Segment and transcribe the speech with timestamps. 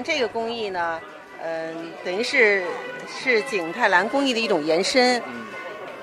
[0.00, 0.98] 们这个工艺呢，
[1.44, 2.64] 嗯、等于是
[3.06, 5.22] 是景泰蓝工艺的一种延伸。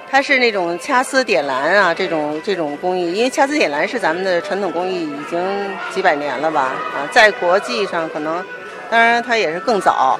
[0.09, 5.39] 它是那种掐丝点蓝啊，这种这种工艺，因为掐丝点蓝是咱们的传统工艺，已经
[5.91, 6.73] 几百年了吧？
[6.95, 8.46] 啊，在国际上可能，
[8.89, 10.18] 当然它也是更早，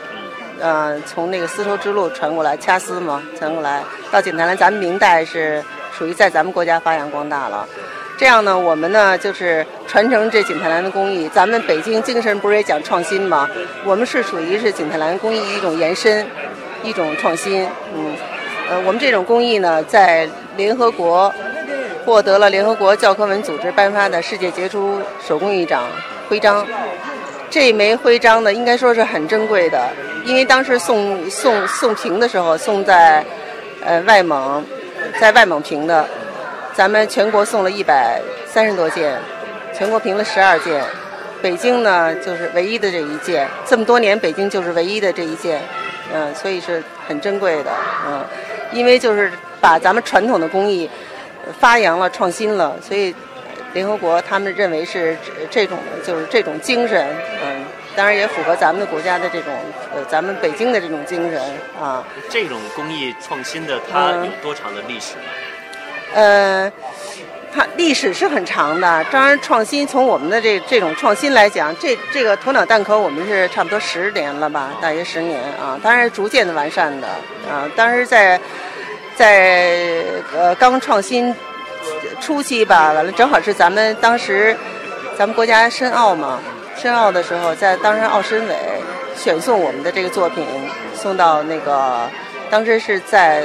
[0.59, 3.82] 呃，从那个丝绸之路传过来，掐丝嘛，传过来
[4.12, 5.64] 到景泰蓝，咱们明代是
[5.98, 7.66] 属于在咱们国家发扬光大了。
[8.18, 11.30] 这样呢，我们呢就是传承这景泰蓝的工艺。
[11.30, 13.48] 咱们北京精神不是也讲创新吗？
[13.86, 16.25] 我们是属于是景泰蓝工艺一种延伸，
[16.82, 17.64] 一种创新。
[17.96, 18.16] 嗯，
[18.72, 21.32] 呃，我们这种工艺呢，在联合国
[22.06, 25.84] 获得了联合国教科文组织颁发的世界杰出手工艺奖
[26.28, 26.66] 徽章。
[27.52, 29.88] 这枚徽章呢，应该说是很珍贵的，
[30.25, 33.23] 因为当时送送送评的时候，送在
[33.86, 34.66] 呃外蒙，
[35.22, 36.03] 在外蒙评的。
[36.78, 39.20] 咱们全国送了一百三十多件，
[39.76, 40.80] 全国评了十二件，
[41.42, 45.59] 北京呢就是唯一的这一件，这么多年北京就是唯一的这一件，
[46.14, 47.72] 嗯、所以是很珍贵的，
[48.06, 48.23] 嗯、
[48.72, 50.88] 因为就是把咱们传统的工艺
[51.47, 53.16] 呃发扬了、创新了，所以
[53.73, 55.17] 联合国他们认为是
[55.50, 57.08] 这种就是这种精神，
[57.44, 59.52] 嗯、当然也符合咱们的国家的这种
[59.95, 61.41] 呃咱们北京的这种精神
[61.81, 62.06] 啊。
[62.30, 65.23] 这种工艺创新的，它嗯有多长的历史呢？
[66.13, 66.72] 呃，
[67.53, 69.03] 它历史是很长的。
[69.11, 75.80] 当然，创新从我们的这这种创新来讲，这这个鸵鸟蛋壳我们是差不多十年了吧，大约十年啊。
[75.83, 77.08] 当然，逐渐的完善的
[77.50, 77.69] 啊。
[77.75, 78.39] 当时在
[79.16, 81.35] 在呃刚创新
[82.22, 84.55] 初期吧，完了正好是咱们当时
[85.17, 86.39] 咱们国家申奥嘛，
[86.75, 88.55] 申奥的时候，在当时奥申委
[89.16, 90.45] 选送我们的这个作品
[90.95, 92.09] 送到那个
[92.50, 93.44] 当时是在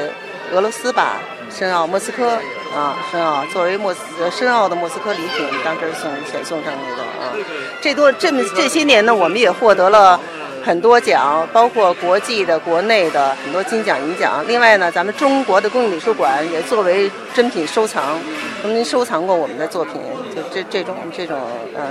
[0.52, 1.16] 俄罗斯吧，
[1.54, 2.38] 申奥莫斯科
[2.74, 7.36] 啊，申奥作为莫斯呃申奥的莫斯科礼品，当时送选送上去的啊。
[7.80, 10.18] 这多这么这些年呢，我们也获得了
[10.64, 14.42] 很多奖，包括国际的、国内的很多金奖、银奖。
[14.48, 18.18] 另外呢，咱们中国的工艺美术馆也作为珍品收藏，
[18.62, 19.94] 曾经收藏过我们的作品，
[20.34, 21.38] 就这这种这种
[21.74, 21.82] 呃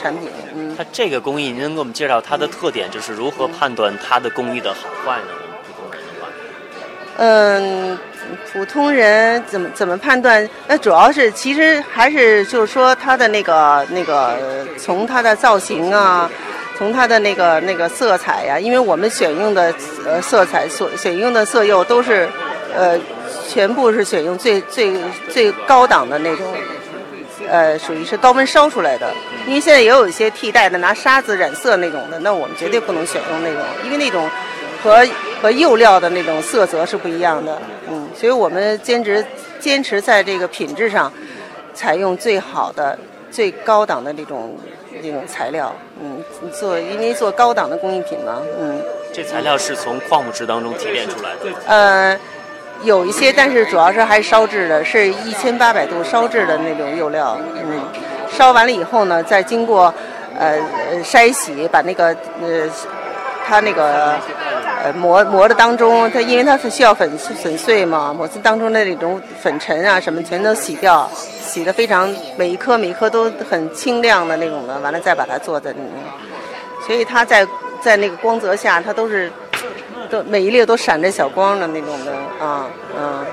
[0.00, 0.74] 产品，嗯。
[0.76, 5.28] 它这个工艺，您能给我们介绍它的特点，就是如何判断它的工艺的好坏呢？
[7.18, 7.98] 嗯，
[8.52, 10.48] 普通人怎么怎么判断？
[10.66, 16.30] 那主要是其实还是就是说它的那个那个从它的造型啊，
[16.76, 19.74] 从它的那个那个色彩呀、因为我们选用的
[20.04, 22.28] 呃色彩所选用的色釉都是
[22.74, 22.98] 呃
[23.48, 24.92] 全部是选用最最
[25.28, 26.46] 最高档的那种。
[27.48, 29.08] 呃，属于是高温烧出来的，
[29.46, 34.28] 因为现在也有一些替代的拿沙子染色那种的，那我们绝对不能选用那种，因为那种
[34.82, 35.06] 和
[35.40, 39.24] 和釉料的那种色泽是不一样的，嗯，所以我们坚持
[39.60, 41.12] 坚持在这个品质上，
[41.74, 42.98] 采用最好的、
[43.30, 44.56] 最高档的那种
[45.02, 48.80] 那种材料，嗯，做因为做高档的工艺品嘛，嗯，
[49.12, 51.56] 这材料是从矿物质当中提炼出来的。
[51.66, 52.18] 呃，
[52.82, 57.38] 有一些，但是主要是还是烧制的，是一千八百度烧制的那种釉料。
[57.54, 57.80] 嗯，
[58.30, 59.92] 烧完了以后呢，再经过
[60.38, 60.58] 呃
[60.90, 62.06] 呃筛洗，把那个
[62.40, 62.68] 呃
[63.46, 64.18] 它那个
[64.86, 71.10] 呃磨磨的当中，它因为它是需要粉粉碎嘛，磨子当中的那种粉尘啊什么全都洗掉，
[71.42, 75.90] 洗的非常每一颗每一颗都很清亮的那种的，完了再把它做在里面。
[76.86, 77.44] 所以它在
[77.80, 79.30] 在那个光泽下，它都是
[80.08, 83.26] 都每一粒都闪着小光的那种的啊，嗯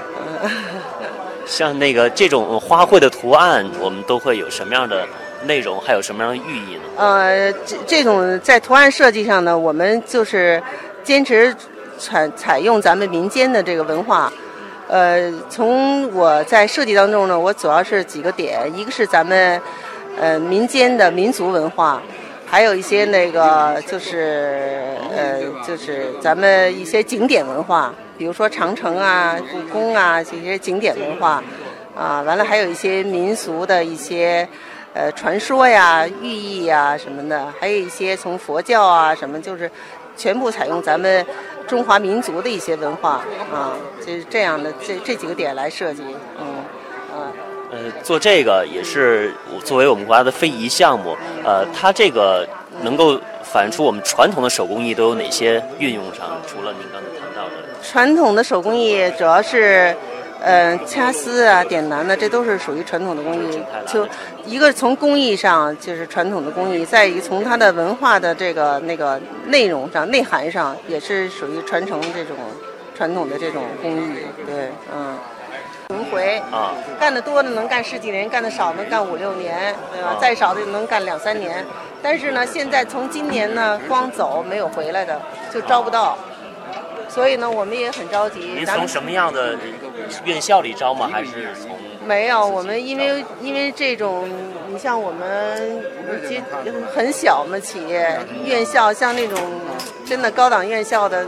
[0.43, 0.49] 嗯。
[1.45, 5.05] 像那个这种花卉的图案，我们都会有什么样的
[5.45, 6.81] 内容，还有什么样的寓意呢？
[6.95, 10.63] 呃，这这种在图案设计上呢，我们就是
[11.03, 11.55] 坚持
[11.97, 14.31] 采采用咱们民间的这个文化。
[14.87, 19.61] 呃，从我在设计当中呢，我主要是几个点，一个是咱们
[20.19, 22.01] 呃民间的民族文化，
[22.45, 31.43] 还有一些那个就是呃就是咱们一些景点文化，比如说长城啊、故宫啊这些景点文化
[31.95, 34.47] 啊，完了还有一些民俗的一些。
[34.95, 39.67] 呃，传说呀、寓意呀什么的，还有一些从佛教啊什么，就是
[40.15, 41.25] 全部采用咱们
[41.67, 43.73] 中华民族的一些文化啊，
[44.05, 46.03] 就是这样的这这几个点来设计，
[46.39, 46.45] 嗯
[47.11, 47.31] 啊。
[47.71, 49.33] 呃，做这个也是
[49.63, 52.47] 作为我们国家的非遗项目，呃，它这个
[52.83, 56.39] 能够反映出我们传统的手工艺都有哪些运用上？
[56.45, 59.95] 除了您刚才谈到的，传统的手工艺主要是，
[60.43, 63.63] 呃，掐丝啊、点蓝的，这都是属于传统的工艺。
[63.87, 64.05] 就
[64.45, 72.35] 一个从工艺上就是传统的工艺，再一个从它的文化的这个那个内容上、内涵上，也是属于传承这种
[72.93, 74.17] 传统的这种工艺。
[74.45, 75.17] 对，嗯。
[75.89, 80.09] 轮回啊，干的多的能干十几年，干的少能干五六年，对吧？
[80.09, 81.63] 啊再少的能干两三年。
[82.01, 85.21] 但是呢，现在从今年呢，光走没有回来的，
[85.53, 86.17] 就招不到。
[87.13, 88.39] 所以呢，我们也很着急。
[88.39, 89.55] 您从什么样的
[90.25, 91.09] 院校里招吗？
[91.11, 91.29] 还是
[91.61, 91.77] 从
[92.07, 94.27] 没有，我们因为因为这种，
[94.67, 95.81] 你像我们
[96.27, 96.43] 其实
[96.93, 99.37] 很小嘛，企业院校像那种
[100.05, 101.25] 真的高档院校的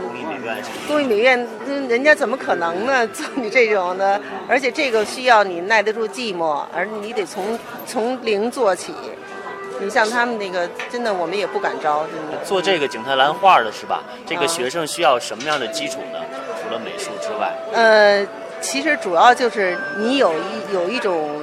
[0.86, 1.46] 工艺美院
[1.88, 3.06] 人家怎么可能呢？
[3.14, 8.92] 做你这种的，而且这个需要你耐得住寂寞，而你得从从零做起。
[9.78, 12.44] 你像他们那个，真的我们也不敢招，真的。
[12.44, 14.02] 做这个景泰蓝画的是吧？
[14.26, 16.18] 这个啊学生需要什么样的基础呢？
[16.62, 18.26] 除了美术之外，呃，
[18.60, 21.40] 其实主要就是你有一有一种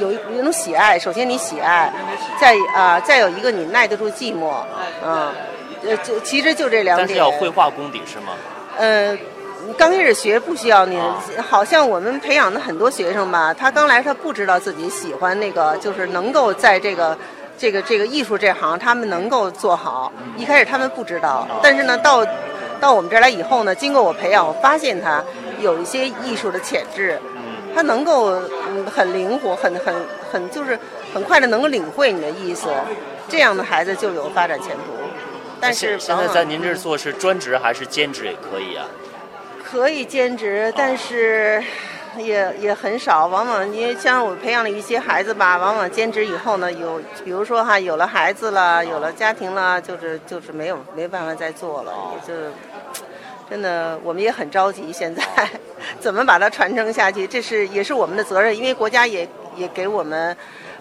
[0.00, 1.92] 有一一种喜爱，首先你喜爱，
[2.40, 4.54] 再啊、再有一个你耐得住寂寞，
[5.04, 5.28] 嗯，
[5.84, 7.06] 呃，就其实就这两点。
[7.06, 8.32] 但是要绘画功底是吗？
[8.78, 9.18] 呃，
[9.76, 17.18] 刚开始学不需要你啊，好像我们培养的很多学生吧，他刚来他不知道自己喜欢那个，就是能够在这个。
[17.56, 20.12] 这个这个艺术这行，他们能够做好。
[20.36, 22.24] 一开始他们不知道，但是呢，到
[22.80, 25.22] 到我们这儿来以后呢，经过我培养，我发现他
[25.60, 28.32] 有一些艺术的潜质，嗯，他能够
[28.68, 29.94] 嗯很灵活，很很
[30.30, 30.78] 很就是
[31.12, 32.68] 很快的能够领会你的意思，
[33.28, 34.80] 这样的孩子就有发展前途。
[35.60, 38.84] 但是现现在在您这儿做是专职还是兼职也可以啊？
[39.62, 41.62] 可以兼职，但是
[42.18, 43.26] 也也很少。
[43.26, 52.50] 往往因为像我培养了一些孩子吧，往往兼职以后呢，有比如说哈，有了孩子了，有了家庭了，就是就是没有没办法再做了，也就是。
[53.50, 54.90] 真的，我们也很着急。
[54.90, 55.22] 现在
[56.00, 60.34] 怎么把它传承下去，这是也是我们的责任，因为国家也也给我们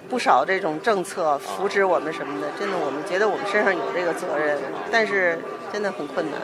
[0.09, 2.47] 不少这种政策扶持我们什么的。
[2.57, 4.57] 真的，我们觉得我们身上有这个责任，
[4.89, 5.37] 但是
[5.73, 6.39] 真的很困难。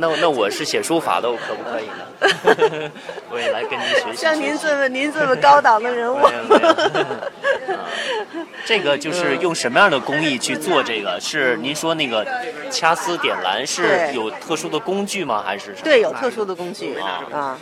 [0.00, 2.02] 那那我是写书法的，我可不可以呢？
[3.30, 4.16] 我也来跟您学习。
[4.16, 6.18] 像您这么您这么高档的人物
[8.64, 11.18] 这个就是用什么样的工艺去做这个？
[11.20, 12.26] 是您说那个
[12.70, 15.42] 掐丝点蓝是有特殊的工具吗？
[15.44, 15.84] 还是什么？
[15.84, 17.58] 对，有特殊的工具啊啊，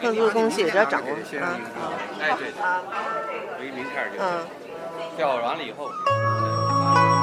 [0.00, 1.58] 特殊的工具只要掌握啊
[2.20, 2.82] 哎，对，啊
[3.58, 4.46] 有一名片就嗯，
[5.16, 5.90] 掉完了以后。
[6.68, 7.21] 好。